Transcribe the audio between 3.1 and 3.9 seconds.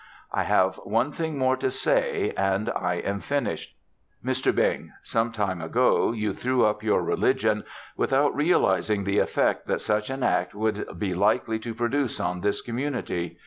finished.